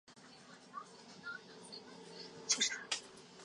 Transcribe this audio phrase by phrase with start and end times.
[0.07, 0.19] 成
[0.49, 2.71] 城大学出身。